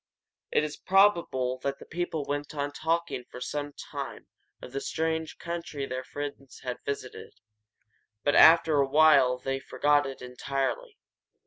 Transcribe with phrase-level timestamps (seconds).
[0.51, 4.25] It is probable that the people went on talking for some time
[4.59, 7.33] of the strange country their friends had visited,
[8.23, 10.97] but after a while they forgot it entirely.